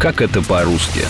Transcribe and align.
Как 0.00 0.22
это 0.22 0.40
по-русски? 0.40 1.02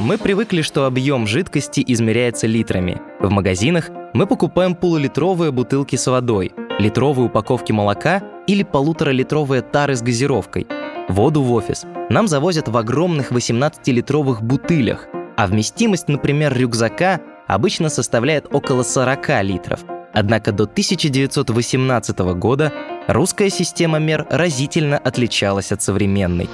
Мы 0.00 0.18
привыкли, 0.18 0.62
что 0.62 0.84
объем 0.84 1.28
жидкости 1.28 1.80
измеряется 1.86 2.48
литрами. 2.48 3.00
В 3.20 3.30
магазинах 3.30 3.90
мы 4.14 4.26
покупаем 4.26 4.74
полулитровые 4.74 5.52
бутылки 5.52 5.94
с 5.94 6.08
водой, 6.08 6.54
литровые 6.80 7.26
упаковки 7.26 7.70
молока 7.70 8.20
или 8.48 8.64
полуторалитровые 8.64 9.62
тары 9.62 9.94
с 9.94 10.02
газировкой. 10.02 10.66
Воду 11.08 11.42
в 11.42 11.52
офис 11.52 11.84
нам 12.10 12.26
завозят 12.26 12.66
в 12.66 12.76
огромных 12.76 13.30
18-литровых 13.30 14.42
бутылях, 14.42 15.06
а 15.36 15.46
вместимость, 15.46 16.08
например, 16.08 16.52
рюкзака 16.52 17.20
обычно 17.46 17.90
составляет 17.90 18.52
около 18.52 18.82
40 18.82 19.44
литров. 19.44 19.84
Однако 20.12 20.50
до 20.50 20.64
1918 20.64 22.18
года 22.38 22.72
русская 23.06 23.50
система 23.50 23.98
мер 23.98 24.26
разительно 24.30 24.98
отличалась 24.98 25.72
от 25.72 25.82
современной. 25.82 26.48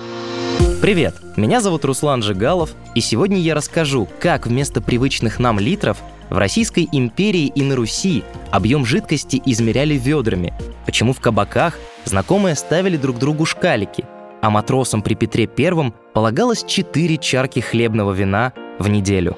Привет, 0.81 1.15
меня 1.37 1.61
зовут 1.61 1.85
Руслан 1.85 2.23
Жигалов, 2.23 2.75
и 2.95 3.01
сегодня 3.01 3.39
я 3.39 3.55
расскажу, 3.55 4.09
как 4.21 4.47
вместо 4.47 4.81
привычных 4.81 5.39
нам 5.39 5.59
литров 5.59 5.99
в 6.29 6.37
Российской 6.37 6.89
империи 6.91 7.47
и 7.47 7.63
на 7.63 7.77
Руси 7.77 8.25
объем 8.51 8.85
жидкости 8.85 9.41
измеряли 9.45 9.95
ведрами, 9.95 10.55
почему 10.85 11.13
в 11.13 11.21
кабаках 11.21 11.79
знакомые 12.05 12.57
ставили 12.57 12.97
друг 12.97 13.19
другу 13.19 13.45
шкалики, 13.45 14.05
а 14.41 14.51
матросам 14.51 15.03
при 15.03 15.15
Петре 15.15 15.49
I 15.57 15.93
полагалось 16.13 16.65
4 16.65 17.17
чарки 17.19 17.61
хлебного 17.61 18.13
вина 18.13 18.53
в 18.79 18.89
неделю. 18.89 19.37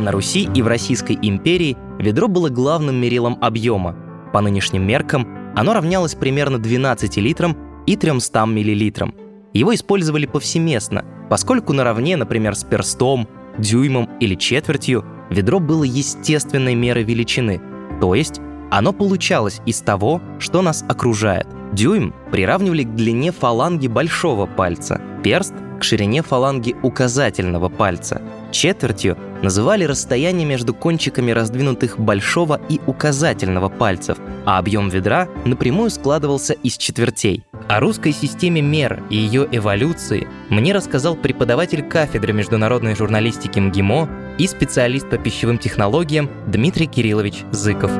На 0.00 0.10
Руси 0.10 0.48
и 0.54 0.62
в 0.62 0.66
Российской 0.66 1.18
империи 1.20 1.76
ведро 1.98 2.26
было 2.26 2.48
главным 2.48 2.96
мерилом 2.96 3.38
объема. 3.40 3.94
По 4.32 4.40
нынешним 4.40 4.86
меркам 4.86 5.52
оно 5.54 5.74
равнялось 5.74 6.14
примерно 6.14 6.58
12 6.58 7.16
литрам 7.18 7.56
и 7.86 7.96
300 7.96 8.46
миллилитрам. 8.46 9.14
Его 9.52 9.74
использовали 9.74 10.26
повсеместно, 10.26 11.04
поскольку 11.28 11.72
наравне, 11.72 12.16
например, 12.16 12.54
с 12.54 12.64
перстом, 12.64 13.28
дюймом 13.58 14.08
или 14.20 14.34
четвертью, 14.34 15.04
ведро 15.30 15.60
было 15.60 15.84
естественной 15.84 16.74
мерой 16.74 17.04
величины, 17.04 17.60
то 18.00 18.14
есть 18.14 18.40
оно 18.70 18.92
получалось 18.92 19.60
из 19.66 19.80
того, 19.80 20.22
что 20.38 20.62
нас 20.62 20.84
окружает. 20.88 21.46
Дюйм 21.72 22.14
приравнивали 22.30 22.84
к 22.84 22.94
длине 22.94 23.32
фаланги 23.32 23.88
большого 23.88 24.46
пальца, 24.46 25.00
перст— 25.22 25.54
к 25.82 25.84
ширине 25.84 26.22
фаланги 26.22 26.76
указательного 26.84 27.68
пальца. 27.68 28.22
Четвертью 28.52 29.18
называли 29.42 29.82
расстояние 29.82 30.46
между 30.46 30.74
кончиками 30.74 31.32
раздвинутых 31.32 31.98
большого 31.98 32.60
и 32.68 32.80
указательного 32.86 33.68
пальцев, 33.68 34.18
а 34.46 34.58
объем 34.58 34.90
ведра 34.90 35.26
напрямую 35.44 35.90
складывался 35.90 36.52
из 36.52 36.76
четвертей. 36.76 37.42
О 37.68 37.80
русской 37.80 38.12
системе 38.12 38.62
мер 38.62 39.02
и 39.10 39.16
ее 39.16 39.48
эволюции 39.50 40.28
мне 40.50 40.72
рассказал 40.72 41.16
преподаватель 41.16 41.82
кафедры 41.82 42.32
международной 42.32 42.94
журналистики 42.94 43.58
МГИМО 43.58 44.08
и 44.38 44.46
специалист 44.46 45.10
по 45.10 45.18
пищевым 45.18 45.58
технологиям 45.58 46.30
Дмитрий 46.46 46.86
Кириллович 46.86 47.42
Зыков. 47.50 47.90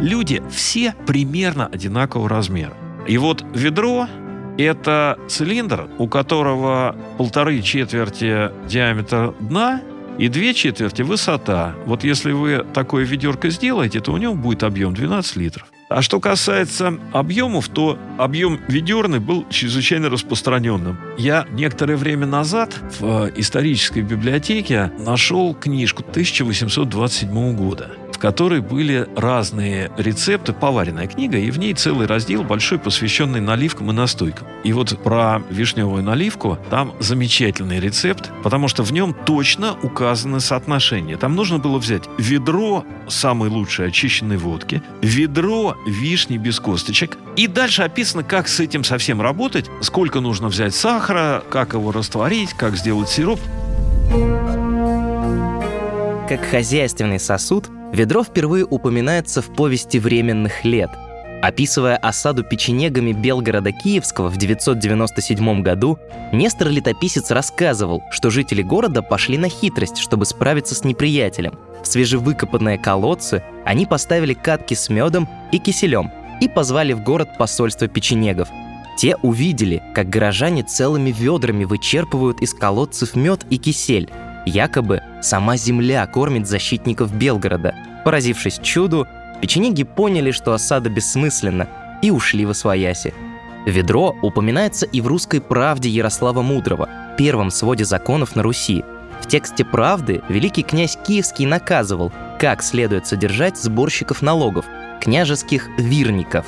Люди 0.00 0.42
все 0.50 0.96
примерно 1.06 1.66
одинакового 1.66 2.28
размера. 2.28 2.79
И 3.06 3.18
вот 3.18 3.44
ведро– 3.54 4.08
это 4.58 5.18
цилиндр, 5.28 5.88
у 5.98 6.06
которого 6.08 6.94
полторы 7.18 7.62
четверти 7.62 8.50
диаметра 8.68 9.34
дна 9.40 9.80
и 10.18 10.28
две 10.28 10.52
четверти 10.54 11.02
высота. 11.02 11.74
Вот 11.86 12.04
если 12.04 12.32
вы 12.32 12.64
такое 12.74 13.04
ведерко 13.04 13.48
сделаете, 13.48 14.00
то 14.00 14.12
у 14.12 14.18
него 14.18 14.34
будет 14.34 14.62
объем 14.62 14.92
12 14.92 15.36
литров. 15.36 15.66
А 15.88 16.02
что 16.02 16.20
касается 16.20 16.98
объемов, 17.12 17.68
то 17.68 17.98
объем 18.16 18.60
ведерный 18.68 19.18
был 19.18 19.44
чрезвычайно 19.50 20.08
распространенным. 20.08 20.96
Я 21.18 21.46
некоторое 21.50 21.96
время 21.96 22.26
назад 22.26 22.78
в 23.00 23.32
исторической 23.34 24.02
библиотеке 24.02 24.92
нашел 25.00 25.52
книжку 25.52 26.02
1827 26.02 27.56
года 27.56 27.90
которой 28.20 28.60
были 28.60 29.08
разные 29.16 29.90
рецепты, 29.96 30.52
поваренная 30.52 31.06
книга, 31.06 31.38
и 31.38 31.50
в 31.50 31.58
ней 31.58 31.74
целый 31.74 32.06
раздел 32.06 32.44
большой, 32.44 32.78
посвященный 32.78 33.40
наливкам 33.40 33.90
и 33.90 33.94
настойкам. 33.94 34.46
И 34.62 34.72
вот 34.72 35.02
про 35.02 35.42
вишневую 35.50 36.02
наливку 36.02 36.58
там 36.68 36.92
замечательный 37.00 37.80
рецепт, 37.80 38.30
потому 38.44 38.68
что 38.68 38.82
в 38.82 38.92
нем 38.92 39.16
точно 39.24 39.76
указаны 39.82 40.40
соотношения. 40.40 41.16
Там 41.16 41.34
нужно 41.34 41.58
было 41.58 41.78
взять 41.78 42.04
ведро 42.18 42.84
самой 43.08 43.48
лучшей 43.48 43.88
очищенной 43.88 44.36
водки, 44.36 44.82
ведро 45.00 45.76
вишни 45.86 46.36
без 46.36 46.60
косточек, 46.60 47.16
и 47.36 47.46
дальше 47.46 47.82
описано, 47.82 48.22
как 48.22 48.48
с 48.48 48.60
этим 48.60 48.84
совсем 48.84 49.22
работать, 49.22 49.70
сколько 49.80 50.20
нужно 50.20 50.48
взять 50.48 50.74
сахара, 50.74 51.42
как 51.48 51.72
его 51.72 51.90
растворить, 51.90 52.52
как 52.52 52.76
сделать 52.76 53.08
сироп. 53.08 53.40
Как 56.28 56.44
хозяйственный 56.44 57.18
сосуд, 57.18 57.68
Ведро 57.92 58.22
впервые 58.22 58.64
упоминается 58.64 59.42
в 59.42 59.52
повести 59.54 59.98
временных 59.98 60.64
лет. 60.64 60.90
Описывая 61.42 61.96
осаду 61.96 62.44
печенегами 62.44 63.12
Белгорода 63.12 63.72
Киевского 63.72 64.28
в 64.28 64.36
997 64.36 65.62
году, 65.62 65.98
Нестор-летописец 66.32 67.30
рассказывал, 67.30 68.02
что 68.10 68.30
жители 68.30 68.62
города 68.62 69.02
пошли 69.02 69.38
на 69.38 69.48
хитрость, 69.48 69.96
чтобы 69.96 70.26
справиться 70.26 70.74
с 70.74 70.84
неприятелем. 70.84 71.58
В 71.82 71.86
свежевыкопанные 71.86 72.78
колодцы 72.78 73.42
они 73.64 73.86
поставили 73.86 74.34
катки 74.34 74.74
с 74.74 74.90
медом 74.90 75.28
и 75.50 75.58
киселем 75.58 76.10
и 76.40 76.48
позвали 76.48 76.92
в 76.92 77.02
город 77.02 77.30
посольство 77.38 77.88
печенегов. 77.88 78.48
Те 78.98 79.16
увидели, 79.16 79.82
как 79.94 80.10
горожане 80.10 80.62
целыми 80.62 81.10
ведрами 81.10 81.64
вычерпывают 81.64 82.42
из 82.42 82.52
колодцев 82.52 83.16
мед 83.16 83.46
и 83.48 83.56
кисель, 83.56 84.10
Якобы 84.50 85.00
сама 85.22 85.56
земля 85.56 86.04
кормит 86.06 86.48
защитников 86.48 87.14
Белгорода. 87.14 87.72
Поразившись 88.04 88.58
чуду, 88.60 89.06
печенеги 89.40 89.84
поняли, 89.84 90.32
что 90.32 90.52
осада 90.52 90.90
бессмысленна, 90.90 91.68
и 92.02 92.10
ушли 92.10 92.44
во 92.44 92.54
свояси. 92.54 93.14
Ведро 93.66 94.16
упоминается 94.22 94.86
и 94.86 95.00
в 95.00 95.06
русской 95.06 95.40
правде 95.40 95.88
Ярослава 95.88 96.42
Мудрого, 96.42 96.88
первом 97.16 97.50
своде 97.50 97.84
законов 97.84 98.34
на 98.34 98.42
Руси. 98.42 98.82
В 99.20 99.28
тексте 99.28 99.64
«Правды» 99.64 100.22
великий 100.28 100.62
князь 100.62 100.98
Киевский 101.06 101.46
наказывал, 101.46 102.10
как 102.40 102.62
следует 102.62 103.06
содержать 103.06 103.56
сборщиков 103.56 104.22
налогов, 104.22 104.64
княжеских 105.00 105.68
вирников. 105.78 106.46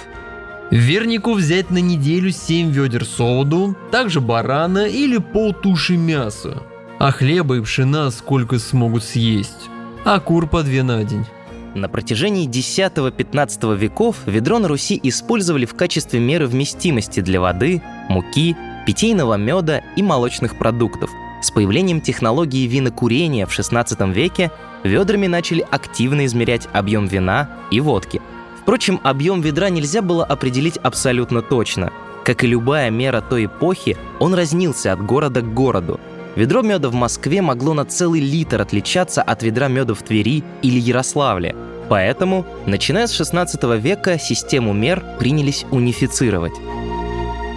Вернику 0.70 1.34
взять 1.34 1.70
на 1.70 1.78
неделю 1.78 2.32
7 2.32 2.70
ведер 2.70 3.04
соуду, 3.04 3.76
также 3.92 4.20
барана 4.20 4.86
или 4.86 5.18
полтуши 5.18 5.98
мяса, 5.98 6.62
а 7.02 7.10
хлеба 7.10 7.56
и 7.56 7.60
пшена 7.60 8.12
сколько 8.12 8.60
смогут 8.60 9.02
съесть, 9.02 9.68
а 10.04 10.20
кур 10.20 10.46
по 10.46 10.62
две 10.62 10.84
на 10.84 11.02
день. 11.02 11.26
На 11.74 11.88
протяжении 11.88 12.46
X-XV 12.46 13.76
веков 13.76 14.18
ведро 14.24 14.60
на 14.60 14.68
Руси 14.68 15.00
использовали 15.02 15.66
в 15.66 15.74
качестве 15.74 16.20
меры 16.20 16.46
вместимости 16.46 17.18
для 17.18 17.40
воды, 17.40 17.82
муки, 18.08 18.56
питейного 18.86 19.34
меда 19.34 19.82
и 19.96 20.02
молочных 20.04 20.56
продуктов. 20.56 21.10
С 21.42 21.50
появлением 21.50 22.00
технологии 22.00 22.68
винокурения 22.68 23.46
в 23.46 23.50
XVI 23.50 24.12
веке 24.12 24.52
ведрами 24.84 25.26
начали 25.26 25.66
активно 25.68 26.24
измерять 26.26 26.68
объем 26.72 27.08
вина 27.08 27.50
и 27.72 27.80
водки. 27.80 28.22
Впрочем, 28.60 29.00
объем 29.02 29.40
ведра 29.40 29.70
нельзя 29.70 30.02
было 30.02 30.24
определить 30.24 30.76
абсолютно 30.76 31.42
точно. 31.42 31.92
Как 32.24 32.44
и 32.44 32.46
любая 32.46 32.90
мера 32.90 33.20
той 33.20 33.46
эпохи, 33.46 33.96
он 34.20 34.34
разнился 34.34 34.92
от 34.92 35.04
города 35.04 35.40
к 35.40 35.52
городу– 35.52 35.98
Ведро 36.34 36.62
меда 36.62 36.88
в 36.88 36.94
Москве 36.94 37.42
могло 37.42 37.74
на 37.74 37.84
целый 37.84 38.20
литр 38.20 38.62
отличаться 38.62 39.22
от 39.22 39.42
ведра 39.42 39.68
меда 39.68 39.94
в 39.94 40.02
Твери 40.02 40.42
или 40.62 40.80
Ярославле. 40.80 41.54
Поэтому, 41.90 42.46
начиная 42.66 43.06
с 43.06 43.12
16 43.12 43.62
века, 43.78 44.18
систему 44.18 44.72
мер 44.72 45.04
принялись 45.18 45.66
унифицировать. 45.70 46.54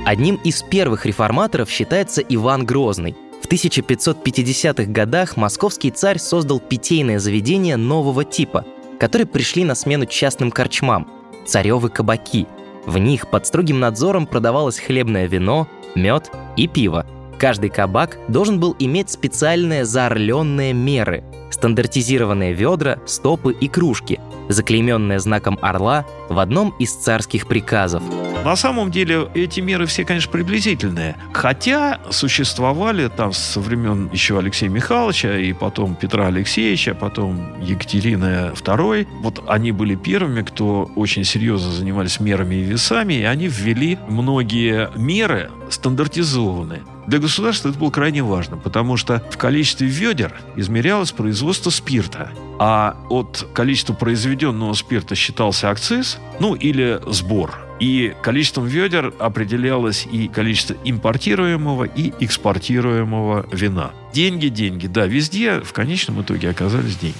Одним 0.05 0.35
из 0.43 0.61
первых 0.61 1.05
реформаторов 1.05 1.69
считается 1.69 2.21
Иван 2.21 2.65
Грозный. 2.65 3.15
В 3.41 3.47
1550-х 3.47 4.91
годах 4.91 5.37
московский 5.37 5.91
царь 5.91 6.19
создал 6.19 6.59
питейное 6.59 7.19
заведение 7.19 7.77
нового 7.77 8.25
типа, 8.25 8.65
которые 8.99 9.25
пришли 9.25 9.63
на 9.63 9.75
смену 9.75 10.05
частным 10.05 10.51
корчмам– 10.51 11.07
царевы 11.45 11.89
кабаки. 11.89 12.45
В 12.85 12.97
них 12.97 13.29
под 13.29 13.47
строгим 13.47 13.79
надзором 13.79 14.27
продавалось 14.27 14.79
хлебное 14.79 15.27
вино, 15.27 15.67
мед 15.95 16.29
и 16.57 16.67
пиво– 16.67 17.05
Каждый 17.37 17.69
кабак 17.69 18.17
должен 18.27 18.59
был 18.59 18.75
иметь 18.79 19.09
специальные 19.09 19.85
заорленные 19.85 20.73
меры, 20.73 21.23
стандартизированные 21.51 22.53
ведра, 22.53 22.99
стопы 23.05 23.53
и 23.53 23.67
кружки, 23.67 24.19
заклейменное 24.49 25.19
знаком 25.19 25.57
орла 25.61 26.05
в 26.29 26.39
одном 26.39 26.73
из 26.79 26.93
царских 26.93 27.47
приказов. 27.47 28.03
На 28.43 28.55
самом 28.55 28.91
деле 28.91 29.27
эти 29.33 29.59
меры 29.59 29.87
все, 29.87 30.05
конечно, 30.05 30.31
приблизительные. 30.31 31.15
Хотя 31.33 31.99
существовали 32.11 33.07
там 33.07 33.33
со 33.33 33.59
времен 33.59 34.09
еще 34.13 34.37
Алексея 34.37 34.69
Михайловича 34.69 35.37
и 35.37 35.51
потом 35.51 35.95
Петра 35.95 36.27
Алексеевича, 36.27 36.93
потом 36.93 37.59
Екатерины 37.59 38.51
II. 38.53 39.07
Вот 39.21 39.43
они 39.47 39.71
были 39.71 39.95
первыми, 39.95 40.43
кто 40.43 40.91
очень 40.95 41.23
серьезно 41.23 41.71
занимались 41.71 42.19
мерами 42.19 42.55
и 42.55 42.63
весами, 42.63 43.15
и 43.15 43.23
они 43.23 43.47
ввели 43.47 43.97
многие 44.07 44.89
меры 44.95 45.49
стандартизованные. 45.71 46.83
Для 47.07 47.19
государства 47.19 47.69
это 47.69 47.77
было 47.77 47.91
крайне 47.91 48.23
важно, 48.23 48.57
потому 48.57 48.97
что 48.97 49.23
в 49.29 49.37
количестве 49.37 49.87
ведер 49.87 50.33
измерялось 50.55 51.11
производство 51.11 51.69
спирта, 51.69 52.31
а 52.59 52.97
от 53.09 53.47
количества 53.53 53.93
произведенного 53.93 54.73
спирта 54.73 55.15
считался 55.15 55.69
акциз, 55.69 56.19
ну 56.39 56.55
или 56.55 56.99
сбор. 57.07 57.57
И 57.79 58.13
количеством 58.21 58.65
ведер 58.65 59.13
определялось 59.19 60.07
и 60.09 60.27
количество 60.27 60.75
импортируемого 60.83 61.83
и 61.83 62.13
экспортируемого 62.19 63.45
вина. 63.51 63.91
Деньги, 64.13 64.47
деньги, 64.47 64.87
да, 64.87 65.05
везде 65.05 65.59
в 65.59 65.73
конечном 65.73 66.21
итоге 66.21 66.49
оказались 66.49 66.97
деньги. 66.97 67.17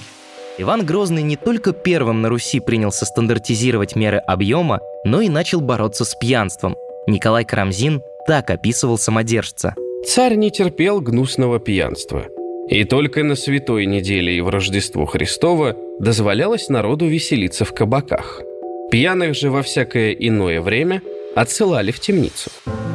Иван 0.58 0.86
Грозный 0.86 1.22
не 1.22 1.36
только 1.36 1.72
первым 1.72 2.22
на 2.22 2.30
Руси 2.30 2.60
принялся 2.60 3.04
стандартизировать 3.04 3.94
меры 3.94 4.16
объема, 4.16 4.80
но 5.04 5.20
и 5.20 5.28
начал 5.28 5.60
бороться 5.60 6.06
с 6.06 6.14
пьянством. 6.14 6.76
Николай 7.06 7.44
Карамзин 7.44 8.00
так 8.26 8.50
описывал 8.50 8.96
самодержца. 8.96 9.74
Царь 10.08 10.34
не 10.36 10.50
терпел 10.50 11.00
гнусного 11.00 11.60
пьянства. 11.60 12.26
И 12.68 12.84
только 12.84 13.22
на 13.22 13.36
святой 13.36 13.86
неделе 13.86 14.36
и 14.36 14.40
в 14.40 14.48
Рождество 14.48 15.06
Христово 15.06 15.76
дозволялось 16.00 16.68
народу 16.68 17.06
веселиться 17.06 17.64
в 17.64 17.72
кабаках. 17.72 18.42
Пьяных 18.90 19.34
же 19.34 19.50
во 19.50 19.62
всякое 19.62 20.12
иное 20.12 20.60
время 20.60 21.02
отсылали 21.34 21.90
в 21.90 22.00
темницу. 22.00 22.50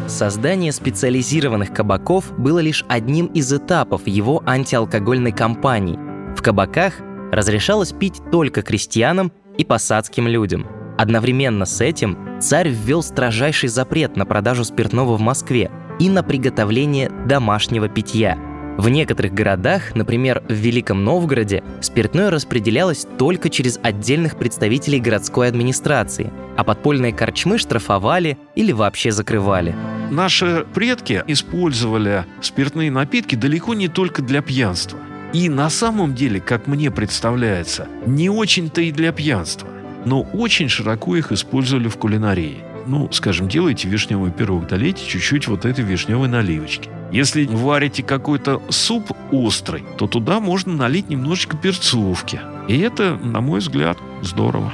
Создание 0.07 0.71
специализированных 0.71 1.73
кабаков 1.73 2.37
было 2.37 2.59
лишь 2.59 2.85
одним 2.89 3.27
из 3.27 3.51
этапов 3.53 4.07
его 4.07 4.43
антиалкогольной 4.45 5.31
кампании. 5.31 5.97
В 6.35 6.41
кабаках 6.41 6.95
разрешалось 7.31 7.91
пить 7.91 8.21
только 8.31 8.61
крестьянам 8.61 9.31
и 9.57 9.63
посадским 9.63 10.27
людям– 10.27 10.67
Одновременно 11.01 11.65
с 11.65 11.81
этим 11.81 12.39
царь 12.39 12.69
ввел 12.69 13.01
строжайший 13.01 13.69
запрет 13.69 14.15
на 14.15 14.27
продажу 14.27 14.63
спиртного 14.63 15.15
в 15.15 15.19
Москве 15.19 15.71
и 15.99 16.09
на 16.09 16.21
приготовление 16.21 17.09
домашнего 17.25 17.89
питья. 17.89 18.37
В 18.77 18.89
некоторых 18.89 19.33
городах, 19.33 19.95
например, 19.95 20.43
в 20.47 20.53
Великом 20.53 21.03
Новгороде, 21.03 21.63
спиртное 21.81 22.29
распределялось 22.29 23.05
только 23.17 23.49
через 23.49 23.79
отдельных 23.83 24.37
представителей 24.37 24.99
городской 24.99 25.47
администрации, 25.47 26.31
а 26.57 26.63
подпольные 26.63 27.13
корчмы 27.13 27.57
штрафовали 27.57 28.37
или 28.55 28.71
вообще 28.71 29.11
закрывали. 29.11 29.75
Наши 30.09 30.65
предки 30.73 31.23
использовали 31.27 32.25
спиртные 32.41 32.91
напитки 32.91 33.35
далеко 33.35 33.73
не 33.73 33.87
только 33.87 34.21
для 34.21 34.41
пьянства. 34.41 34.99
И 35.33 35.47
на 35.47 35.69
самом 35.69 36.15
деле, 36.15 36.39
как 36.41 36.67
мне 36.67 36.91
представляется, 36.91 37.87
не 38.05 38.29
очень-то 38.29 38.81
и 38.81 38.91
для 38.91 39.11
пьянства 39.11 39.67
но 40.05 40.21
очень 40.21 40.69
широко 40.69 41.15
их 41.15 41.31
использовали 41.31 41.87
в 41.87 41.97
кулинарии. 41.97 42.63
Ну, 42.87 43.11
скажем, 43.11 43.47
делаете 43.47 43.87
вишневый 43.87 44.31
пирог, 44.31 44.67
долейте 44.67 45.05
чуть-чуть 45.05 45.47
вот 45.47 45.65
этой 45.65 45.85
вишневой 45.85 46.27
наливочки. 46.27 46.89
Если 47.11 47.45
варите 47.45 48.03
какой-то 48.03 48.61
суп 48.69 49.11
острый, 49.31 49.83
то 49.97 50.07
туда 50.07 50.39
можно 50.39 50.73
налить 50.73 51.09
немножечко 51.09 51.57
перцовки. 51.57 52.39
И 52.69 52.79
это, 52.79 53.17
на 53.17 53.41
мой 53.41 53.59
взгляд, 53.59 53.97
здорово. 54.21 54.71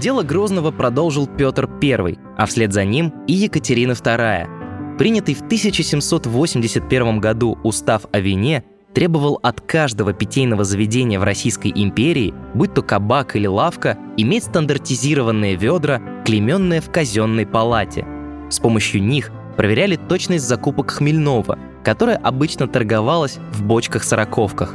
Дело 0.00 0.22
Грозного 0.22 0.70
продолжил 0.70 1.26
Петр 1.26 1.68
I, 1.82 2.18
а 2.36 2.46
вслед 2.46 2.72
за 2.72 2.84
ним 2.84 3.12
и 3.26 3.34
Екатерина 3.34 3.92
II. 3.92 4.98
Принятый 4.98 5.34
в 5.34 5.42
1781 5.42 7.18
году 7.18 7.58
устав 7.64 8.06
о 8.12 8.20
вине 8.20 8.64
требовал 8.94 9.40
от 9.42 9.60
каждого 9.60 10.12
питейного 10.12 10.64
заведения 10.64 11.18
в 11.18 11.24
Российской 11.24 11.72
империи, 11.74 12.34
будь 12.54 12.74
то 12.74 12.82
кабак 12.82 13.36
или 13.36 13.46
лавка, 13.46 13.98
иметь 14.16 14.44
стандартизированные 14.44 15.56
ведра, 15.56 16.00
клейменные 16.24 16.80
в 16.80 16.90
казенной 16.90 17.46
палате. 17.46 18.06
С 18.50 18.58
помощью 18.58 19.02
них 19.02 19.32
проверяли 19.62 19.94
точность 19.94 20.44
закупок 20.44 20.90
хмельного, 20.90 21.56
которая 21.84 22.16
обычно 22.16 22.66
торговалась 22.66 23.38
в 23.52 23.62
бочках-сороковках. 23.62 24.74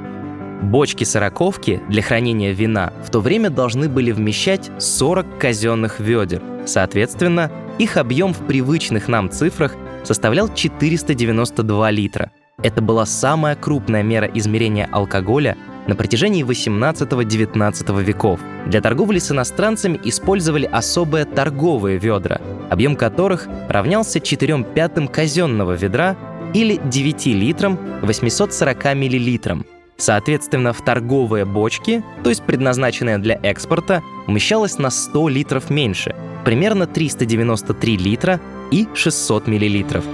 Бочки-сороковки 0.61 1.81
для 1.89 2.01
хранения 2.01 2.53
вина 2.53 2.93
в 3.03 3.09
то 3.09 3.19
время 3.19 3.49
должны 3.49 3.89
были 3.89 4.11
вмещать 4.13 4.71
40 4.79 5.39
казенных 5.39 5.99
ведер. 5.99 6.41
Соответственно, 6.65 7.51
их 7.77 7.97
объем 7.97 8.33
в 8.33 8.47
привычных 8.47 9.09
нам 9.09 9.29
цифрах 9.29 9.75
составлял 10.05 10.47
492 10.53 11.91
литра– 11.91 12.31
это 12.63 12.81
была 12.81 13.05
самая 13.05 13.55
крупная 13.55 14.01
мера 14.01 14.25
измерения 14.33 14.89
алкоголя 14.91 15.55
на 15.87 15.95
протяжении 15.95 16.45
18-19 16.45 18.03
веков. 18.03 18.39
Для 18.67 18.81
торговли 18.81 19.19
с 19.19 19.31
иностранцами 19.31 19.99
использовали 20.03 20.65
особые 20.65 21.25
торговые 21.25 21.97
ведра, 21.97 22.39
объем 22.69 22.95
которых 22.95 23.47
равнялся 23.69 24.19
4 24.19 24.63
пятым 24.75 25.07
казенного 25.07 25.73
ведра 25.73 26.15
или 26.53 26.79
9 26.83 27.25
литрам 27.27 27.79
840 28.01 28.95
миллилитрам. 28.95 29.65
Соответственно, 29.97 30.73
в 30.73 30.81
торговые 30.83 31.45
бочки, 31.45 32.03
то 32.23 32.29
есть 32.29 32.43
предназначенные 32.43 33.17
для 33.17 33.39
экспорта, 33.41 34.03
умещалось 34.27 34.77
на 34.77 34.91
100 34.91 35.29
литров 35.29 35.69
меньше, 35.71 36.15
примерно 36.45 36.85
393 36.85 37.97
литра 37.97 38.39
и 38.69 38.87
600 38.93 39.47
миллилитров. 39.47 40.05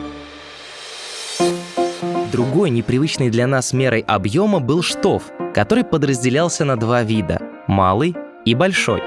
Другой 2.33 2.71
непривычной 2.71 3.30
для 3.30 3.45
нас 3.45 3.74
мерой 3.74 4.03
объема 4.07 4.59
был 4.59 4.81
штоф, 4.81 5.25
который 5.53 5.83
подразделялся 5.83 6.65
на 6.65 6.77
два 6.77 7.03
вида– 7.03 7.39
малый 7.68 8.15
и 8.44 8.56
большой. 8.56 9.03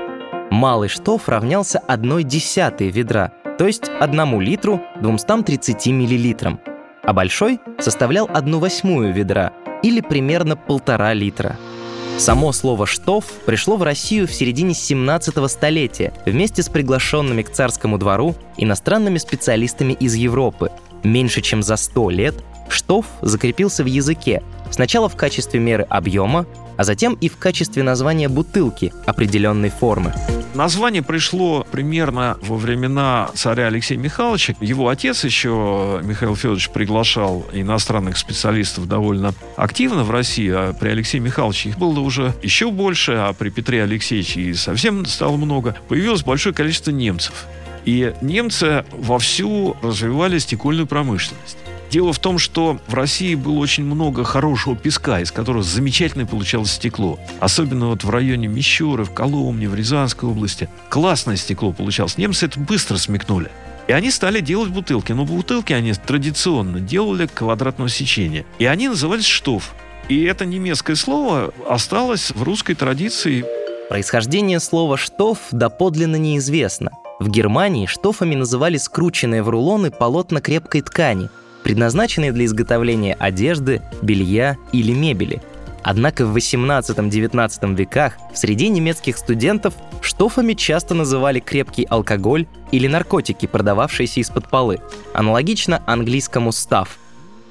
Малый 0.53 0.89
штоф 0.89 1.29
равнялся 1.29 1.81
1 1.81 2.23
десятой 2.23 2.89
ведра, 2.91 3.33
то 3.59 3.67
есть 3.67 3.91
1 3.99 4.41
литру 4.41 4.81
230 5.01 5.89
миллилитрам, 5.89 6.61
а 7.03 7.13
большой 7.13 7.59
составлял 7.81 8.31
1 8.33 8.61
восьмую 8.61 9.13
ведра 9.13 9.53
или 9.83 10.01
примерно 10.01 10.57
полтора 10.57 11.13
литра. 11.13 11.57
Само 12.19 12.53
слово 12.53 12.87
«штоф» 12.87 13.25
пришло 13.45 13.77
в 13.77 13.83
Россию 13.83 14.29
в 14.29 14.33
середине 14.33 14.73
17 14.73 15.51
столетия 15.51 16.13
вместе 16.25 16.63
с 16.63 16.69
приглашенными 16.69 17.43
к 17.43 17.51
царскому 17.51 17.99
двору 17.99 18.37
иностранными 18.57 19.19
специалистами 19.19 19.95
из 19.95 20.15
Европы. 20.15 20.71
Меньше 21.03 21.41
чем 21.41 21.65
за 21.65 21.75
100 21.75 22.11
лет 22.11 22.35
Штоф 22.73 23.07
закрепился 23.23 23.83
в 23.83 23.87
языке, 23.87 24.43
сначала 24.71 25.09
в 25.09 25.17
качестве 25.17 25.61
меры 25.61 25.85
объема, 25.89 26.47
а 26.77 26.85
затем 26.85 27.15
и 27.15 27.29
в 27.29 27.37
качестве 27.37 27.83
названия 27.83 28.29
бутылки 28.29 28.93
определенной 29.07 29.71
формы. 29.71 30.13
Название 30.55 31.03
пришло 31.03 31.67
примерно 31.71 32.39
во 32.41 32.57
времена 32.57 33.31
царя 33.35 33.67
Алексея 33.67 33.99
Михайловича. 33.99 34.55
Его 34.61 34.89
отец 34.89 35.23
еще, 35.25 36.01
Михаил 36.03 36.35
Федорович, 36.35 36.71
приглашал 36.71 37.45
иностранных 37.53 38.17
специалистов 38.17 38.89
довольно 38.89 39.35
активно 39.57 40.03
в 40.03 40.11
Россию, 40.11 40.57
а 40.59 40.73
при 40.73 40.89
Алексее 40.89 41.21
Михайловиче 41.21 41.71
их 41.71 41.79
было 41.79 42.01
уже 42.01 42.33
еще 42.43 42.71
больше, 42.71 43.13
а 43.13 43.35
при 43.35 43.51
Петре 43.51 43.83
Алексеевиче 43.83 44.41
и 44.41 44.55
совсем 44.55 45.05
стало 45.05 45.37
много. 45.37 45.77
Появилось 45.89 46.23
большое 46.23 46.55
количество 46.55 46.91
немцев. 46.91 47.45
И 47.85 48.15
немцы 48.23 48.87
вовсю 48.93 49.77
развивали 49.83 50.39
стекольную 50.39 50.87
промышленность. 50.87 51.59
Дело 51.91 52.13
в 52.13 52.19
том, 52.19 52.39
что 52.39 52.79
в 52.89 52.95
России 52.95 53.35
было 53.35 53.59
очень 53.59 53.85
много 53.85 54.25
хорошего 54.25 54.77
песка, 54.77 55.21
из 55.21 55.31
которого 55.31 55.63
замечательно 55.63 56.27
получалось 56.27 56.73
стекло. 56.73 57.19
Особенно 57.41 57.89
вот 57.89 58.05
в 58.05 58.11
районе 58.11 58.49
Мещеры, 58.49 59.05
в 59.05 59.13
Коломне, 59.13 59.69
в 59.69 59.75
Рязанской 59.75 60.29
области. 60.29 60.69
Классное 60.89 61.37
стекло 61.37 61.73
получалось. 61.73 62.19
Немцы 62.19 62.47
это 62.47 62.59
быстро 62.59 62.97
смекнули. 62.97 63.51
И 63.87 63.93
они 63.93 64.11
стали 64.11 64.41
делать 64.41 64.71
бутылки. 64.71 65.13
Но 65.13 65.25
бутылки 65.25 65.73
они 65.73 65.93
традиционно 65.93 66.81
делали 66.81 67.27
квадратного 67.27 67.89
сечения. 67.89 68.45
И 68.59 68.67
они 68.67 68.89
назывались 68.89 69.27
штоф. 69.27 69.75
И 70.09 70.23
это 70.25 70.45
немецкое 70.45 70.97
слово 70.97 71.53
осталось 71.69 72.33
в 72.33 72.43
русской 72.43 72.75
традиции. 72.75 73.45
Происхождение 73.89 74.59
слова 74.59 74.97
«штоф» 74.97 75.39
доподлинно 75.53 76.17
неизвестно. 76.17 76.91
В 77.21 77.29
Германии 77.29 77.87
штофами 77.87 78.35
называли 78.35 78.77
скрученные 78.77 79.45
в 79.45 79.49
рулоны 79.49 79.93
полотна 79.93 80.41
крепкой 80.41 80.83
ткани– 80.83 81.31
предназначенные 81.67 82.31
для 82.31 82.45
изготовления 82.45 83.15
одежды, 83.15 83.83
белья 84.01 84.57
или 84.71 84.93
мебели. 84.93 85.43
Однако 85.83 86.25
в 86.25 86.37
18-19 86.37 87.75
веках 87.75 88.19
в 88.33 88.39
среде 88.39 88.69
немецких 88.69 89.19
студентов 89.19 89.75
штофами 90.01 90.53
часто 90.53 90.95
называли 90.95 91.41
крепкий 91.41 91.83
алкоголь 91.91 92.47
или 92.71 92.87
наркотики, 92.87 93.47
продававшиеся 93.47 94.21
из-под 94.21 94.49
полы, 94.49 94.79
аналогично 95.13 95.83
английскому 95.87 96.53
«став». 96.53 96.99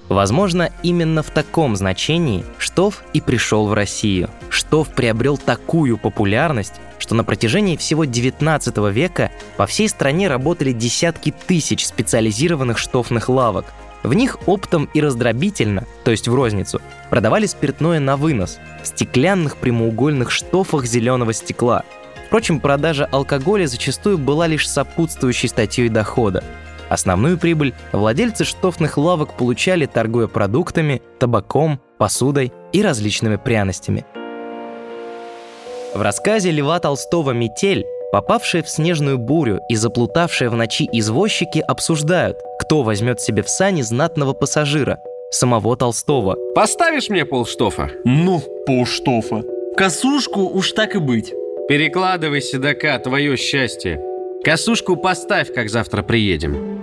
Возможно, 0.08 0.70
именно 0.82 1.22
в 1.22 1.32
таком 1.32 1.76
значении 1.76 2.46
Штоф 2.58 3.04
и 3.12 3.20
пришел 3.20 3.68
в 3.68 3.74
Россию. 3.74 4.30
Штоф 4.50 4.96
приобрел 4.96 5.38
такую 5.38 5.98
популярность, 5.98 6.76
что 7.00 7.16
на 7.16 7.26
протяжении 7.26 7.76
всего 7.76 8.06
19 8.06 8.78
века 8.94 9.32
по 9.58 9.66
всей 9.66 9.90
стране 9.90 10.30
работали 10.30 10.72
десятки 10.72 11.34
тысяч 11.48 11.86
специализированных 11.86 12.78
штофных 12.78 13.28
лавок. 13.28 13.66
В 14.06 14.14
них 14.14 14.38
оптом 14.48 14.88
и 14.94 15.02
раздробительно, 15.02 15.86
то 16.04 16.12
есть 16.12 16.28
в 16.28 16.36
розницу, 16.36 16.80
продавали 17.10 17.48
спиртное 17.48 18.00
на 18.00 18.18
вынос 18.18 18.60
в 18.84 18.88
стеклянных 18.88 19.58
прямоугольных 19.58 20.30
штофах 20.30 20.86
зеленого 20.86 21.34
стекла. 21.34 21.82
Впрочем, 22.28 22.60
продажа 22.60 23.10
алкоголя 23.12 23.66
зачастую 23.66 24.20
была 24.20 24.46
лишь 24.46 24.70
сопутствующей 24.70 25.50
статьей 25.50 25.90
дохода. 25.90 26.44
Основную 26.88 27.40
прибыль 27.40 27.74
владельцы 27.94 28.44
штофных 28.44 29.00
лавок 29.00 29.34
получали, 29.34 29.88
торгуя 29.88 30.28
продуктами, 30.28 31.02
табаком, 31.18 31.82
посудой 31.98 32.54
и 32.74 32.84
различными 32.84 33.38
пряностями. 33.38 34.06
В 35.96 36.02
рассказе 36.02 36.52
Льва 36.52 36.80
Толстого 36.80 37.32
«Метель» 37.32 37.84
попавшие 38.12 38.64
в 38.64 38.70
снежную 38.70 39.18
бурю 39.18 39.62
и 39.70 39.76
заплутавшие 39.76 40.50
в 40.50 40.56
ночи 40.56 40.88
извозчики 40.92 41.60
обсуждают, 41.60 42.38
кто 42.60 42.84
возьмет 42.84 43.22
себе 43.22 43.44
в 43.44 43.50
сани 43.50 43.82
знатного 43.82 44.34
пассажира, 44.34 45.00
самого 45.32 45.76
Толстого. 45.78 46.38
Поставишь 46.56 47.10
мне 47.10 47.26
полштофа? 47.26 47.90
Ну, 48.04 48.42
полштофа. 48.66 49.44
Косушку 49.78 50.42
уж 50.42 50.72
так 50.72 50.96
и 50.96 51.00
быть. 51.00 51.34
Перекладывай 51.68 52.42
седока, 52.42 52.98
твое 53.00 53.36
счастье. 53.38 54.02
Косушку 54.44 54.96
поставь, 54.96 55.54
как 55.54 55.70
завтра 55.70 56.04
приедем. 56.04 56.76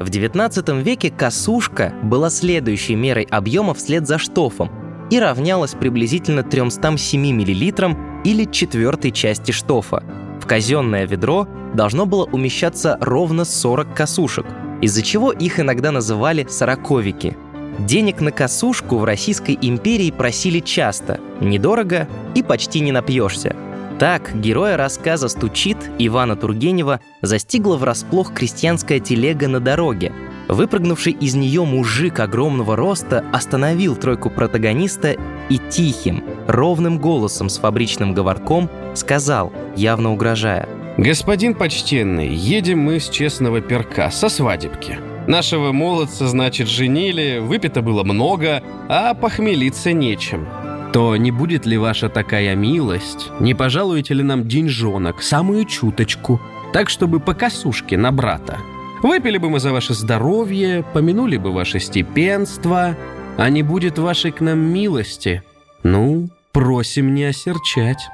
В 0.00 0.08
19 0.08 0.68
веке 0.82 1.10
косушка 1.10 1.92
была 2.02 2.30
следующей 2.30 2.94
мерой 2.94 3.26
объема 3.30 3.74
вслед 3.74 4.06
за 4.06 4.16
штофом 4.16 4.70
и 5.10 5.18
равнялась 5.18 5.74
приблизительно 5.74 6.42
307 6.42 7.20
мл 7.20 7.96
или 8.24 8.44
четвертой 8.50 9.10
части 9.10 9.52
штофа. 9.52 10.02
Казенное 10.50 11.06
ведро 11.06 11.46
должно 11.74 12.06
было 12.06 12.24
умещаться 12.24 12.98
ровно 13.00 13.44
40 13.44 13.94
косушек, 13.94 14.46
из-за 14.80 15.00
чего 15.00 15.30
их 15.30 15.60
иногда 15.60 15.92
называли 15.92 16.44
«сороковики». 16.50 17.36
Денег 17.78 18.20
на 18.20 18.32
косушку 18.32 18.98
в 18.98 19.04
Российской 19.04 19.56
империи 19.62 20.10
просили 20.10 20.58
часто, 20.58 21.20
недорого 21.40 22.08
и 22.34 22.42
почти 22.42 22.80
не 22.80 22.90
напьешься– 22.90 23.54
так, 24.00 24.34
героя 24.34 24.78
рассказа 24.78 25.28
«Стучит» 25.28 25.76
Ивана 25.98 26.34
Тургенева 26.34 27.00
застигла 27.20 27.76
врасплох 27.76 28.32
крестьянская 28.32 28.98
телега 28.98 29.46
на 29.46 29.60
дороге. 29.60 30.10
Выпрыгнувший 30.50 31.12
из 31.12 31.36
нее 31.36 31.64
мужик 31.64 32.18
огромного 32.18 32.74
роста 32.74 33.24
остановил 33.32 33.94
тройку 33.94 34.30
протагониста 34.30 35.16
и 35.48 35.58
тихим, 35.70 36.24
ровным 36.48 36.98
голосом 36.98 37.48
с 37.48 37.58
фабричным 37.58 38.14
говорком 38.14 38.68
сказал, 38.94 39.52
явно 39.76 40.12
угрожая. 40.12 40.68
«Господин 40.98 41.54
почтенный, 41.54 42.34
едем 42.34 42.80
мы 42.80 42.98
с 42.98 43.08
честного 43.08 43.60
перка, 43.60 44.10
со 44.10 44.28
свадебки. 44.28 44.98
Нашего 45.28 45.70
молодца, 45.70 46.26
значит, 46.26 46.66
женили, 46.66 47.38
выпито 47.38 47.80
было 47.80 48.02
много, 48.02 48.60
а 48.88 49.14
похмелиться 49.14 49.92
нечем 49.92 50.48
то 50.92 51.16
не 51.16 51.30
будет 51.30 51.66
ли 51.66 51.78
ваша 51.78 52.08
такая 52.08 52.56
милость, 52.56 53.30
не 53.38 53.54
пожалуете 53.54 54.12
ли 54.14 54.24
нам 54.24 54.48
деньжонок, 54.48 55.22
самую 55.22 55.64
чуточку, 55.64 56.40
так, 56.72 56.90
чтобы 56.90 57.20
по 57.20 57.32
косушке 57.32 57.96
на 57.96 58.10
брата? 58.10 58.58
Выпили 59.02 59.38
бы 59.38 59.48
мы 59.50 59.60
за 59.60 59.72
ваше 59.72 59.94
здоровье, 59.94 60.84
помянули 60.92 61.36
бы 61.36 61.52
ваше 61.52 61.80
степенство, 61.80 62.96
а 63.36 63.48
не 63.48 63.62
будет 63.62 63.98
вашей 63.98 64.30
к 64.30 64.40
нам 64.40 64.58
милости. 64.58 65.42
Ну, 65.82 66.28
просим 66.52 67.14
не 67.14 67.24
осерчать. 67.24 68.08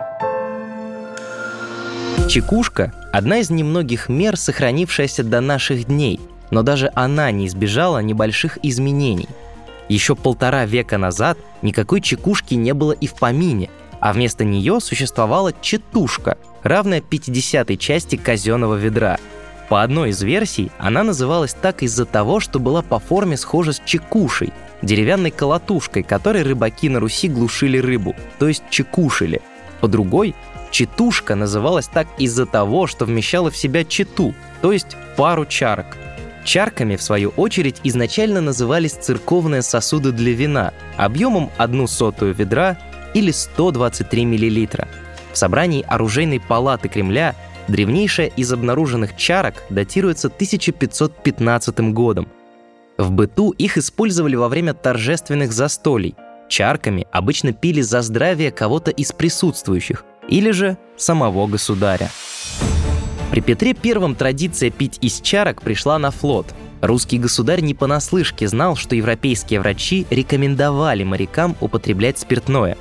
Чекушка– 2.28 2.92
одна 3.12 3.38
из 3.38 3.50
немногих 3.50 4.08
мер, 4.08 4.36
сохранившаяся 4.36 5.24
до 5.24 5.40
наших 5.40 5.86
дней, 5.86 6.20
но 6.50 6.62
даже 6.62 6.90
она 6.94 7.30
не 7.30 7.46
избежала 7.46 8.00
небольших 8.00 8.58
изменений– 8.62 9.28
еще 9.88 10.16
полтора 10.16 10.64
века 10.66 10.98
назад 10.98 11.38
никакой 11.62 12.00
чекушки 12.00 12.54
не 12.54 12.74
было 12.74 12.92
и 12.92 13.06
в 13.06 13.14
помине, 13.14 13.70
а 14.00 14.12
вместо 14.12 14.44
нее 14.44 14.80
существовала 14.80 15.52
четушка, 15.60 16.38
равная 16.62 17.00
50 17.00 17.78
части 17.78 18.16
казенного 18.16 18.74
ведра. 18.74 19.18
По 19.68 19.82
одной 19.82 20.10
из 20.10 20.22
версий, 20.22 20.70
она 20.78 21.02
называлась 21.02 21.54
так 21.54 21.82
из-за 21.82 22.04
того, 22.04 22.40
что 22.40 22.58
была 22.58 22.82
по 22.82 22.98
форме 22.98 23.36
схожа 23.36 23.72
с 23.72 23.82
чекушей, 23.84 24.52
деревянной 24.82 25.30
колотушкой, 25.30 26.02
которой 26.02 26.42
рыбаки 26.42 26.88
на 26.88 27.00
Руси 27.00 27.28
глушили 27.28 27.78
рыбу, 27.78 28.14
то 28.38 28.46
есть 28.46 28.62
чекушили. 28.70 29.42
По 29.80 29.88
другой, 29.88 30.34
четушка 30.70 31.34
называлась 31.34 31.88
так 31.88 32.06
из-за 32.18 32.46
того, 32.46 32.86
что 32.86 33.04
вмещала 33.04 33.50
в 33.50 33.56
себя 33.56 33.84
чету, 33.84 34.34
то 34.62 34.72
есть 34.72 34.96
пару 35.16 35.44
чарок– 35.46 35.96
Чарками, 36.46 36.94
в 36.94 37.02
свою 37.02 37.30
очередь, 37.30 37.80
изначально 37.82 38.40
назывались 38.40 38.92
церковные 38.92 39.62
сосуды 39.62 40.12
для 40.12 40.32
вина 40.32 40.72
объемом 40.96 41.50
одну 41.56 41.88
сотую 41.88 42.34
ведра 42.34 42.78
или 43.14 43.32
123 43.32 44.26
мл. 44.26 44.68
В 45.32 45.36
собрании 45.36 45.84
оружейной 45.86 46.38
палаты 46.38 46.88
Кремля 46.88 47.34
древнейшая 47.68 48.28
из 48.28 48.52
обнаруженных 48.52 49.16
чарок 49.16 49.54
датируется 49.70 50.28
1515 50.28 51.80
годом. 51.92 52.28
В 52.98 53.10
быту 53.10 53.50
их 53.50 53.76
использовали 53.76 54.36
во 54.36 54.48
время 54.48 54.74
торжественных 54.74 55.52
застолий. 55.52 56.14
Чарками 56.48 57.06
обычно 57.12 57.52
пили 57.52 57.80
за 57.80 58.02
здравие 58.02 58.50
кого-то 58.50 58.90
из 58.90 59.12
присутствующих 59.12 60.04
или 60.28 60.50
же 60.50 60.78
самого 60.96 61.46
государя. 61.46 62.10
При 63.30 63.40
Петре 63.40 63.74
Первом 63.74 64.14
традиция 64.14 64.70
пить 64.70 64.98
из 65.00 65.20
чарок 65.20 65.60
пришла 65.60 65.98
на 65.98 66.10
флот. 66.10 66.46
Русский 66.80 67.18
государь 67.18 67.60
не 67.60 67.74
понаслышке 67.74 68.48
знал, 68.48 68.76
что 68.76 68.94
европейские 68.94 69.60
врачи 69.60 70.06
рекомендовали 70.10 71.04
морякам 71.04 71.56
употреблять 71.60 72.18
спиртное. 72.18 72.76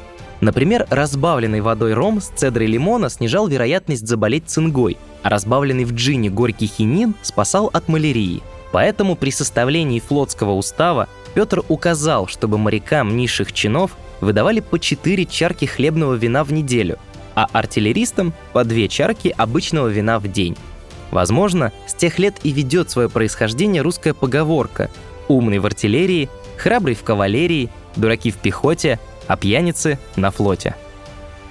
Например, 0.46 0.86
разбавленный 0.92 1.60
водой 1.60 1.96
ром 1.96 2.22
с 2.22 2.28
цедрой 2.28 2.68
лимона 2.68 3.10
снижал 3.10 3.48
вероятность 3.48 4.08
заболеть 4.08 4.44
цингой, 4.46 4.96
а 5.24 5.30
разбавленный 5.30 5.86
в 5.86 5.94
джине 5.94 6.30
горький 6.30 6.68
хинин 6.68 7.16
спасал 7.24 7.72
от 7.74 7.88
малярии. 7.88 8.44
Поэтому 8.72 9.16
при 9.16 9.32
составлении 9.32 10.00
флотского 10.00 10.52
устава 10.52 11.10
Петр 11.34 11.64
указал, 11.68 12.28
чтобы 12.28 12.60
морякам 12.60 13.18
низших 13.18 13.54
чинов 13.54 13.98
выдавали 14.22 14.60
по 14.60 14.78
4 14.78 15.26
чарки 15.26 15.66
хлебного 15.66 16.14
вина 16.14 16.44
в 16.44 16.54
неделю, 16.54 17.00
а 17.34 17.48
артиллеристам 17.52 18.32
по 18.54 18.64
две 18.64 18.88
чарки 18.88 19.34
обычного 19.36 19.88
вина 19.88 20.20
в 20.20 20.28
день. 20.28 20.56
Возможно, 21.10 21.72
с 21.88 21.96
тех 21.96 22.20
лет 22.20 22.36
и 22.44 22.52
ведет 22.52 22.92
свое 22.92 23.10
происхождение 23.10 23.82
русская 23.82 24.14
поговорка 24.14 24.92
«умный 25.28 25.58
в 25.58 25.66
артиллерии, 25.66 26.30
храбрый 26.56 26.94
в 26.94 27.02
кавалерии, 27.02 27.72
дураки 27.96 28.30
в 28.30 28.36
пехоте, 28.36 29.00
а 29.28 29.38
пьяницы 29.38 30.00
на 30.16 30.32
флоте». 30.32 30.76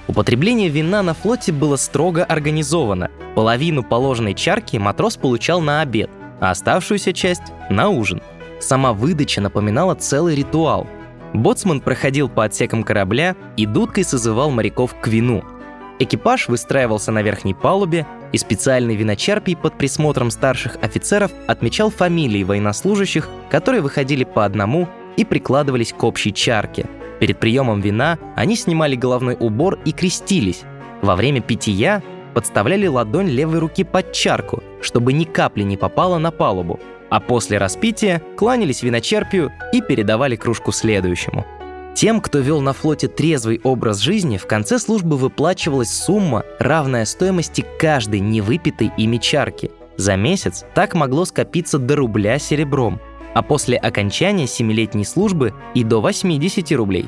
Употребление 0.07 0.69
вина 0.69 1.01
на 1.01 1.13
флоте 1.13 1.51
было 1.51 1.77
строго 1.77 2.23
организовано. 2.23 3.09
Половину 3.33 3.83
положенной 3.83 4.35
чарки 4.35 4.77
матрос 4.77 5.17
получал 5.17 5.61
на 5.61 5.81
обед, 5.81 6.09
а 6.39 6.51
оставшуюся 6.51 7.11
часть– 7.11 7.41
на 7.69 7.89
ужин. 7.89 8.21
Сама 8.59 8.93
выдача 8.93 9.41
напоминала 9.41 9.95
целый 9.95 10.35
ритуал. 10.35 10.87
Боцман 11.33 11.81
проходил 11.81 12.29
по 12.29 12.45
отсекам 12.45 12.83
корабля 12.83 13.35
и 13.57 13.65
дудкой 13.65 14.03
созывал 14.03 14.51
моряков 14.51 14.95
к 14.99 15.07
вину– 15.07 15.43
Экипаж 15.97 16.49
выстраивался 16.49 17.11
на 17.11 17.21
верхней 17.21 17.53
палубе, 17.53 18.05
и 18.33 18.37
специальный 18.37 18.95
виночерпий 18.95 19.55
под 19.55 19.77
присмотром 19.77 20.29
старших 20.29 20.77
офицеров 20.81 21.31
отмечал 21.47 21.89
фамилии 21.89 22.43
военнослужащих, 22.43 23.29
которые 23.49 23.81
выходили 23.81 24.25
по 24.25 24.43
одному 24.43 24.89
и 25.15 25.23
прикладывались 25.23 25.93
к 25.93 26.03
общей 26.03 26.33
чарке. 26.33 26.85
Перед 27.19 27.39
приемом 27.39 27.81
вина 27.81 28.17
они 28.35 28.55
снимали 28.55 28.95
головной 28.95 29.37
убор 29.39 29.79
и 29.85 29.91
крестились. 29.91 30.63
Во 31.01 31.15
время 31.15 31.41
питья 31.41 32.01
подставляли 32.33 32.87
ладонь 32.87 33.29
левой 33.29 33.59
руки 33.59 33.83
под 33.83 34.11
чарку, 34.11 34.61
чтобы 34.81 35.13
ни 35.13 35.23
капли 35.23 35.63
не 35.63 35.77
попало 35.77 36.17
на 36.17 36.31
палубу, 36.31 36.79
а 37.09 37.19
после 37.19 37.57
распития 37.57 38.21
кланялись 38.37 38.83
виночерпию 38.83 39.51
и 39.71 39.81
передавали 39.81 40.35
кружку 40.35 40.71
следующему– 40.71 41.45
тем, 41.95 42.19
кто 42.19 42.39
вел 42.39 42.59
на 42.59 42.73
флоте 42.73 43.07
трезвый 43.07 43.61
образ 43.63 43.99
жизни, 43.99 44.35
в 44.35 44.45
конце 44.45 44.79
службы 44.79 45.15
выплачивалась 45.15 45.91
сумма, 45.91 46.43
равная 46.59 47.05
стоимости 47.05 47.65
каждой 47.79 48.19
невыпитой 48.19 48.91
ими 48.97 49.15
чарки. 49.15 49.71
За 49.95 50.17
месяц 50.17 50.65
так 50.75 50.93
могло 50.93 51.23
скопиться 51.23 51.79
до 51.79 51.95
рубля 51.95 52.37
серебром, 52.37 52.99
а 53.35 53.43
после 53.43 53.77
окончания 53.77 54.47
семилетней 54.47 55.05
службы 55.05 55.53
и 55.75 55.83
до 55.83 56.01
80 56.01 56.71
рублей. 56.71 57.05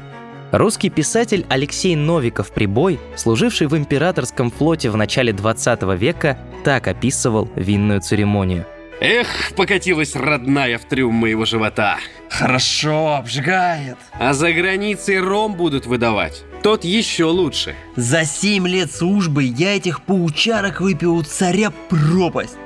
Русский 0.51 0.89
писатель 0.89 1.45
Алексей 1.49 1.95
Новиков-Прибой, 1.95 2.99
служивший 3.15 3.67
в 3.67 3.75
императорском 3.75 4.51
флоте 4.51 4.89
в 4.89 4.97
начале 4.97 5.33
20 5.33 5.83
века, 5.97 6.37
так 6.63 6.87
описывал 6.87 7.49
винную 7.55 8.01
церемонию. 8.01 8.65
Эх, 8.99 9.27
покатилась 9.55 10.15
родная 10.15 10.77
в 10.79 10.85
трюм 10.85 11.15
моего 11.15 11.45
живота. 11.45 11.97
Хорошо, 12.29 13.15
обжигает. 13.15 13.97
А 14.13 14.33
за 14.33 14.51
границей 14.51 15.19
ром 15.19 15.53
будут 15.53 15.85
выдавать. 15.85 16.43
Тот 16.63 16.83
еще 16.83 17.25
лучше. 17.25 17.75
За 17.95 18.25
семь 18.25 18.67
лет 18.67 18.91
службы 18.91 19.43
я 19.43 19.77
этих 19.77 20.01
паучарок 20.01 20.81
выпил 20.81 21.15
у 21.15 21.23
царя 21.23 21.71
пропасть. 21.89 22.57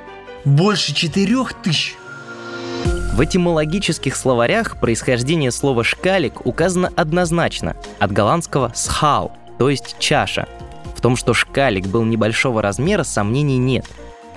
Больше 0.44 0.94
четырех 0.94 1.52
тысяч. 1.52 1.96
В 3.12 3.22
этимологических 3.22 4.16
словарях 4.16 4.80
происхождение 4.80 5.50
слова 5.50 5.84
«шкалик» 5.84 6.46
указано 6.46 6.90
однозначно, 6.96 7.76
от 7.98 8.10
голландского 8.10 8.72
«схау», 8.74 9.32
то 9.58 9.68
есть 9.68 9.96
«чаша». 9.98 10.48
В 10.96 11.02
том, 11.02 11.16
что 11.16 11.34
шкалик 11.34 11.88
был 11.88 12.04
небольшого 12.04 12.62
размера, 12.62 13.02
сомнений 13.02 13.58
нет. 13.58 13.84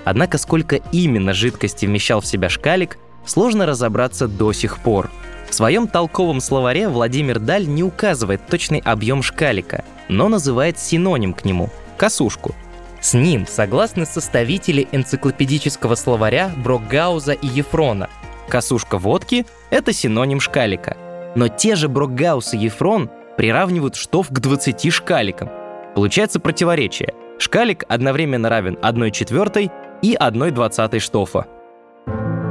Однако 0.04 0.38
сколько 0.38 0.76
именно 0.92 1.34
жидкости 1.34 1.86
вмещал 1.86 2.20
в 2.20 2.26
себя 2.26 2.50
шкалик, 2.50 2.98
сложно 3.26 3.66
разобраться 3.66 4.28
до 4.28 4.52
сих 4.52 4.80
пор. 4.80 5.10
В 5.50 5.54
своем 5.54 5.88
толковом 5.88 6.42
словаре 6.42 6.90
Владимир 6.90 7.40
Даль 7.40 7.68
не 7.68 7.82
указывает 7.82 8.46
точный 8.48 8.80
объем 8.80 9.24
шкалика, 9.24 9.86
но 10.10 10.28
называет 10.28 10.78
синоним 10.78 11.34
к 11.34 11.46
нему– 11.46 11.70
косушку. 11.98 12.54
С 13.00 13.14
ним 13.14 13.48
согласны 13.48 14.06
составители 14.06 14.86
энциклопедического 14.92 15.96
словаря 15.96 16.52
Брокгауза 16.58 17.32
и 17.32 17.48
Ефрона– 17.48 18.10
Косушка 18.50 18.98
водки– 18.98 19.46
это 19.70 19.92
синоним 19.92 20.40
шкалика. 20.40 20.98
Но 21.36 21.48
те 21.48 21.76
же 21.76 21.90
Брокгаус 21.90 22.54
и 22.54 22.58
Ефрон 22.58 23.10
приравнивают 23.38 23.96
штоф 23.96 24.30
к 24.30 24.40
20 24.40 24.92
шкаликам. 24.94 25.50
Получается 25.96 26.40
противоречие. 26.40 27.14
Шкалик 27.40 27.84
одновременно 27.90 28.50
равен 28.50 28.78
1 28.82 29.12
четвертой 29.12 29.72
и 30.02 30.16
1 30.18 30.54
двадцатой 30.54 31.00
штофа. 31.00 31.48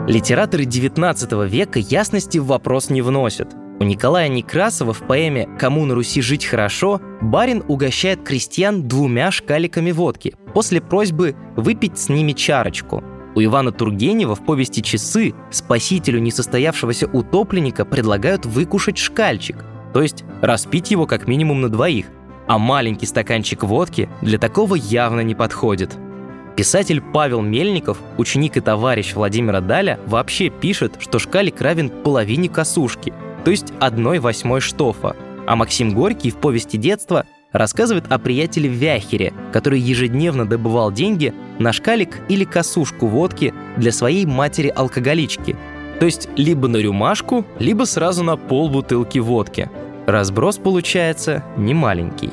Литераторы 0.07 0.67
19 0.67 1.33
века 1.51 1.79
ясности 1.79 2.39
в 2.39 2.47
вопрос 2.47 2.91
не 2.91 3.01
вносят. 3.01 3.55
У 3.81 3.85
Николая 3.85 4.29
Некрасова 4.29 4.93
в 4.93 5.07
поэме 5.07 5.49
«Кому 5.59 5.85
на 5.87 5.95
Руси 5.95 6.21
жить 6.21 6.45
хорошо» 6.45 7.01
барин 7.23 7.65
угощает 7.67 8.23
крестьян 8.23 8.87
двумя 8.87 9.31
шкаликами 9.31 9.93
водки 9.93 10.37
после 10.53 10.81
просьбы 10.81 11.35
выпить 11.57 11.99
с 11.99 12.09
ними 12.09 12.33
чарочку– 12.33 13.03
у 13.35 13.43
Ивана 13.43 13.73
Тургенева 13.73 14.35
в 14.35 14.45
повести 14.45 14.81
«Часы» 14.81 15.35
спасителю 15.51 16.21
несостоявшегося 16.21 17.07
утопленника 17.07 17.85
предлагают 17.85 18.47
выкушать 18.47 18.99
шкальчик, 18.99 19.65
то 19.93 20.03
есть 20.03 20.25
распить 20.41 20.91
его 20.91 21.07
как 21.07 21.27
минимум 21.27 21.61
на 21.61 21.69
двоих, 21.69 22.07
а 22.47 22.59
маленький 22.59 23.07
стаканчик 23.07 23.63
водки 23.63 24.09
для 24.21 24.39
такого 24.39 24.75
явно 24.75 25.21
не 25.21 25.35
подходит. 25.35 25.97
Писатель 26.57 27.01
Павел 27.01 27.43
Мельников, 27.43 27.99
ученик 28.17 28.57
и 28.57 28.61
товарищ 28.61 29.15
Владимира 29.15 29.61
Даля, 29.61 29.99
вообще 30.07 30.51
пишет, 30.51 30.95
что 31.01 31.19
шкалик 31.19 31.61
равен 31.61 31.91
половине 31.91 32.49
косушки, 32.49 33.13
то 33.45 33.51
есть 33.51 33.73
одной 33.81 34.21
восьмой 34.21 34.61
штофа. 34.61 35.17
А 35.47 35.57
Максим 35.57 35.93
Горький 35.95 36.31
в 36.31 36.37
повести 36.37 36.77
детства 36.77 37.27
рассказывает 37.55 38.11
о 38.11 38.19
приятеле 38.19 38.69
Вяхере, 38.69 39.33
который 39.53 39.81
ежедневно 39.81 40.45
добывал 40.45 40.93
деньги 40.93 41.33
на 41.59 41.73
шкалик 41.73 42.19
или 42.29 42.45
косушку 42.45 43.07
водки 43.07 43.55
для 43.79 43.93
своей 43.93 44.27
матери-алкоголички. 44.27 45.57
То 46.01 46.07
есть 46.07 46.29
либо 46.37 46.69
на 46.69 46.77
рюмашку, 46.77 47.47
либо 47.59 47.85
сразу 47.85 48.25
на 48.25 48.37
пол 48.37 48.69
бутылки 48.69 49.21
водки. 49.21 49.71
Разброс 50.07 50.59
получается 50.59 51.45
немаленький. 51.57 52.31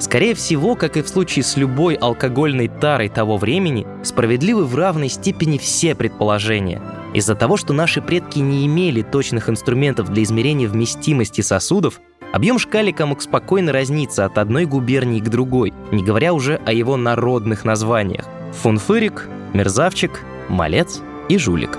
Скорее 0.00 0.34
всего, 0.34 0.74
как 0.74 0.96
и 0.96 1.02
в 1.02 1.08
случае 1.08 1.44
с 1.44 1.56
любой 1.56 1.94
алкогольной 1.94 2.66
тарой 2.66 3.08
того 3.08 3.36
времени, 3.36 3.86
справедливы 4.02 4.64
в 4.64 4.74
равной 4.74 5.08
степени 5.08 5.56
все 5.56 5.94
предположения. 5.94 6.82
Из-за 7.14 7.36
того, 7.36 7.56
что 7.56 7.72
наши 7.72 8.02
предки 8.02 8.40
не 8.40 8.66
имели 8.66 9.02
точных 9.02 9.48
инструментов 9.48 10.12
для 10.12 10.24
измерения 10.24 10.68
вместимости 10.68 11.42
сосудов, 11.42 12.00
Объем 12.34 12.58
шкалика 12.58 13.06
мог 13.06 13.22
спокойно 13.22 13.70
разниться 13.70 14.24
от 14.24 14.38
одной 14.38 14.64
губернии 14.64 15.20
к 15.20 15.28
другой, 15.28 15.72
не 15.92 16.02
говоря 16.02 16.32
уже 16.34 16.60
о 16.66 16.72
его 16.72 16.96
народных 16.96 17.64
названиях– 17.64 18.24
фунфырик, 18.60 19.28
мерзавчик, 19.52 20.20
малец 20.48 21.00
и 21.28 21.38
жулик. 21.38 21.78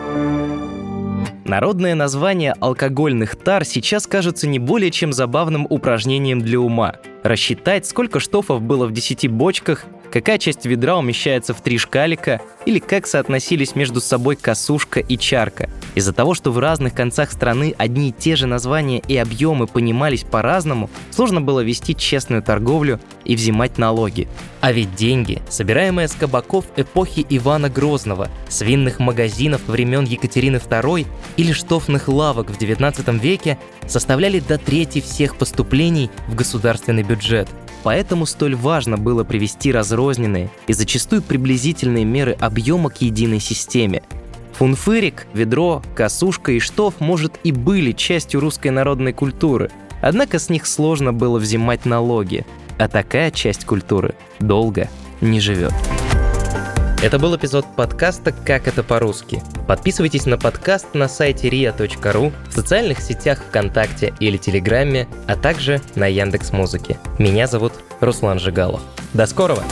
Народное 1.44 1.94
название 1.94 2.54
алкогольных 2.62 3.36
тар 3.36 3.66
сейчас 3.66 4.08
кажется 4.08 4.48
не 4.48 4.58
более 4.58 4.92
чем 4.92 5.12
забавным 5.12 5.68
упражнением 5.70 6.40
для 6.40 6.62
ума. 6.62 6.96
Рассчитать, 7.24 7.86
сколько 7.86 8.22
штофов 8.22 8.62
было 8.62 8.88
в 8.88 8.94
10 8.94 9.30
бочках, 9.30 9.84
какая 10.12 10.38
часть 10.38 10.66
ведра 10.66 10.98
умещается 10.98 11.54
в 11.54 11.62
три 11.62 11.78
шкалика 11.78 12.42
или 12.66 12.80
как 12.80 13.08
соотносились 13.08 13.76
между 13.76 14.02
собой 14.02 14.36
косушка 14.36 15.00
и 15.00 15.18
чарка. 15.18 15.70
Из-за 15.96 16.14
того, 16.14 16.34
что 16.34 16.52
в 16.52 16.60
разных 16.60 16.94
концах 16.94 17.32
страны 17.32 17.74
одни 17.78 18.10
и 18.10 18.12
те 18.12 18.36
же 18.36 18.48
названия 18.48 19.00
и 19.00 19.16
объемы 19.18 19.68
понимались 19.68 20.24
по-разному, 20.24 20.90
сложно 21.12 21.42
было 21.42 21.62
вести 21.62 21.96
честную 21.96 22.44
торговлю 22.44 23.00
и 23.24 23.36
взимать 23.36 23.78
налоги. 23.78 24.28
А 24.62 24.72
ведь 24.72 24.96
деньги, 24.96 25.42
собираемые 25.50 26.08
с 26.08 26.14
кабаков 26.14 26.66
эпохи 26.76 27.26
Ивана 27.30 27.70
Грозного, 27.70 28.30
с 28.50 28.62
винных 28.62 29.00
магазинов 29.00 29.62
времен 29.68 30.06
Екатерины 30.06 30.58
II 30.58 31.06
или 31.38 31.52
штофных 31.52 32.08
лавок 32.08 32.50
в 32.50 32.58
XIX 32.58 33.20
веке, 33.20 33.58
составляли 33.88 34.40
до 34.40 34.58
трети 34.58 35.02
всех 35.02 35.38
поступлений 35.38 36.10
в 36.28 36.36
государственный 36.36 37.04
бюджет– 37.04 37.48
Поэтому 37.86 38.26
столь 38.26 38.56
важно 38.56 38.98
было 38.98 39.24
привести 39.24 39.72
разрозненные 40.06 40.50
и 40.68 40.74
зачастую 40.74 41.22
приблизительные 41.22 42.06
меры 42.06 42.34
объема 42.40 42.90
к 42.90 43.02
единой 43.02 43.40
системе. 43.40 44.04
Фунфырик, 44.54 45.28
ведро, 45.34 45.82
косушка 45.96 46.52
и 46.52 46.60
штоф, 46.60 46.96
может, 47.00 47.34
и 47.44 47.52
были 47.52 47.92
частью 47.92 48.40
русской 48.40 48.70
народной 48.70 49.14
культуры, 49.14 49.70
однако 50.02 50.40
с 50.40 50.50
них 50.50 50.66
сложно 50.66 51.12
было 51.12 51.40
взимать 51.40 51.86
налоги, 51.86 52.46
а 52.78 52.88
такая 52.88 53.32
часть 53.32 53.66
культуры 53.66 54.16
долго 54.40 54.88
не 55.22 55.40
живет. 55.40 55.74
Это 57.04 57.20
был 57.20 57.36
эпизод 57.36 57.66
подкаста 57.76 58.32
«Как 58.32 58.68
это 58.68 58.82
по-русски». 58.82 59.44
Подписывайтесь 59.68 60.26
на 60.26 60.38
подкаст 60.38 60.94
на 60.94 61.10
сайте 61.10 61.50
ria.ru, 61.50 62.32
в 62.50 62.54
социальных 62.54 63.02
сетях 63.02 63.44
ВКонтакте 63.50 64.14
или 64.20 64.38
Телеграме, 64.38 65.08
а 65.28 65.36
также 65.36 65.82
на 65.96 66.08
Яндекс 66.08 66.54
Музыке. 66.54 66.98
Меня 67.20 67.48
зовут 67.48 67.74
Руслан 68.00 68.40
Жигалов. 68.40 68.82
До 69.14 69.26
скорого! 69.26 69.64